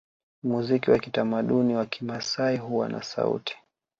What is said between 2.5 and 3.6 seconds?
huwa na sauti